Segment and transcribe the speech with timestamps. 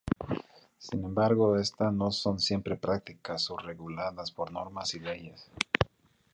[0.79, 5.47] Sin embargo, estas no son siempre prácticas o reguladas por normas y leyes.